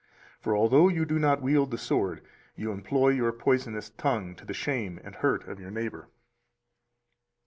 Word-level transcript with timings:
For 0.39 0.57
although 0.57 0.87
you 0.87 1.05
do 1.05 1.19
not 1.19 1.43
wield 1.43 1.69
the 1.69 1.77
sword, 1.77 2.25
you 2.55 2.71
employ 2.71 3.09
your 3.09 3.31
poisonous 3.31 3.91
tongue 3.91 4.33
to 4.37 4.45
the 4.47 4.51
shame 4.55 4.99
and 5.03 5.13
hurt 5.13 5.47
of 5.47 5.59
your 5.59 5.69
neighbor. 5.69 6.07